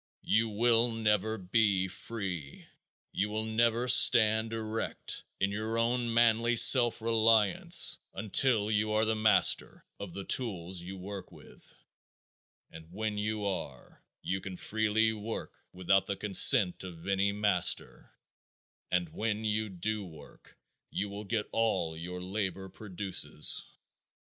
You 0.25 0.49
will 0.49 0.89
never 0.89 1.37
be 1.37 1.87
free, 1.87 2.65
you 3.11 3.29
will 3.29 3.43
never 3.45 3.87
stand 3.87 4.51
erect 4.51 5.23
in 5.39 5.51
your 5.51 5.77
own 5.77 6.11
manly 6.11 6.55
self 6.55 7.03
reliance 7.03 7.99
until 8.15 8.71
you 8.71 8.93
are 8.93 9.05
the 9.05 9.13
master 9.15 9.85
of 9.99 10.13
the 10.15 10.23
tools 10.23 10.81
you 10.81 10.97
work 10.97 11.31
with, 11.31 11.75
and 12.71 12.91
when 12.91 13.19
you 13.19 13.45
are 13.45 14.03
you 14.23 14.41
can 14.41 14.57
freely 14.57 15.13
work 15.13 15.53
without 15.71 16.07
the 16.07 16.15
consent 16.15 16.83
of 16.83 17.07
any 17.07 17.31
master, 17.31 18.09
and 18.89 19.07
when 19.09 19.45
you 19.45 19.69
do 19.69 20.03
work 20.03 20.57
you 20.89 21.09
will 21.09 21.25
get 21.25 21.47
all 21.51 21.95
your 21.95 22.19
labor 22.19 22.69
produces. 22.69 23.67